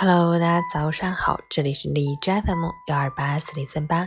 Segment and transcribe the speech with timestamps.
[0.00, 4.06] Hello，大家早上好，这里是荔枝 FM 幺二八四零三八，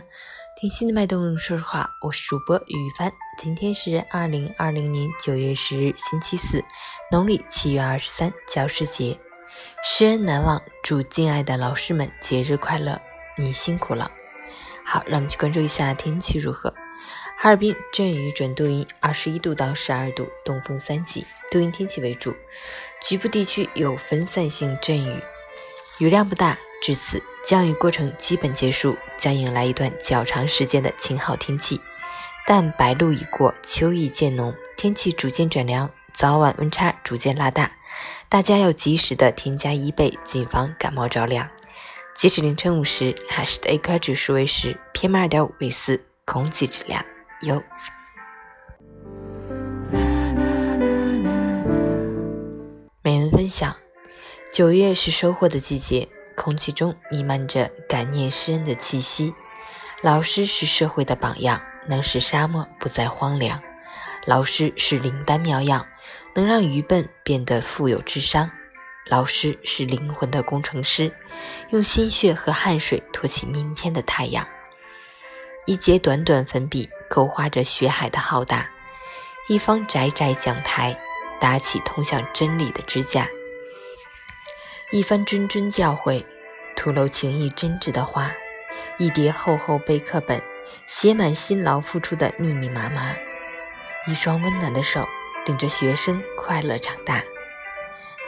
[0.58, 3.12] 听心的脉动，说实话，我是主播于帆。
[3.36, 6.64] 今天是二零二零年九月十日，星期四，
[7.10, 9.20] 农历七月二十三，教师节，
[9.84, 12.98] 师恩难忘，祝敬爱的老师们节日快乐，
[13.36, 14.10] 你辛苦了。
[14.86, 16.72] 好，让我们去关注一下天气如何。
[17.36, 22.34] 哈尔滨阵雨转多云，二十一度到十二度，东风三级，多云天气为主，
[23.02, 25.22] 局部地区有分散性阵雨。
[25.98, 31.80] 雨量不大，至此降雨过程基本结束，将迎来一段较长时间的晴好天气。
[32.46, 37.70] 但白露已过，秋意渐浓，天气逐渐转凉，早晚温差逐渐拉大，
[38.28, 41.48] 大家要及时的添加衣被，谨防感冒着凉。
[42.14, 47.04] 截止凌晨五时，哈市的 AQI 指数为十，PM 二点五为四，空气质量
[47.42, 47.62] 优。
[53.02, 53.81] 每人分享。
[54.52, 59.32] 九月是收获的季节，空气中弥漫着感念师恩的气息。
[60.02, 63.58] 老师是社会的榜样，能使沙漠不再荒凉。
[64.26, 65.86] 老师是灵丹妙药，
[66.34, 68.50] 能让愚笨变得富有智商。
[69.08, 71.10] 老师是灵魂的工程师，
[71.70, 74.46] 用心血和汗水托起明天的太阳。
[75.64, 78.66] 一节短短粉笔，勾画着学海的浩大；
[79.48, 80.94] 一方窄窄讲台，
[81.40, 83.26] 搭起通向真理的支架。
[84.92, 86.22] 一番谆谆教诲，
[86.76, 88.26] 吐露情意真挚的话；
[88.98, 90.42] 一叠厚厚备课本，
[90.86, 93.14] 写满辛劳付出的密密麻麻；
[94.06, 95.08] 一双温暖的手，
[95.46, 97.24] 领着学生快乐长大。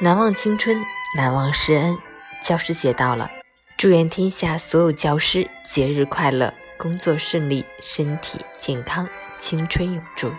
[0.00, 0.82] 难忘青春，
[1.18, 1.98] 难忘师恩。
[2.42, 3.30] 教师节到了，
[3.76, 9.06] 祝愿天下所有教师节日快乐，工作顺利，身体健康，
[9.38, 10.32] 青春永驻。